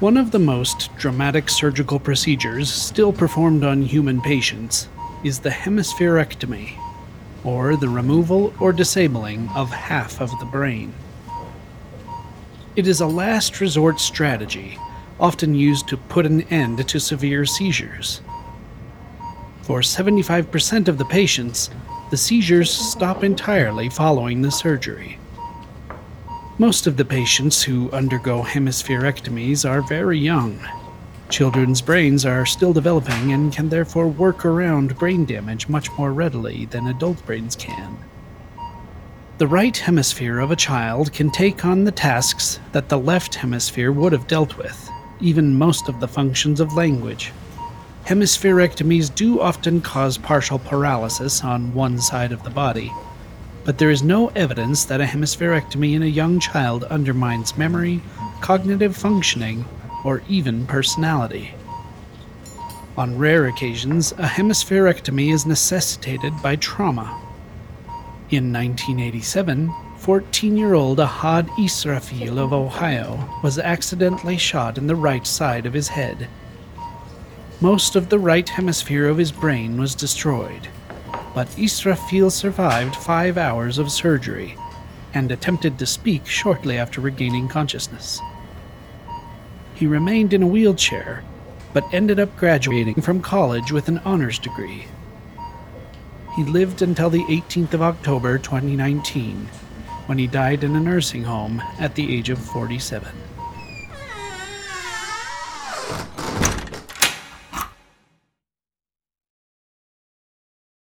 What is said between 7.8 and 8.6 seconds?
removal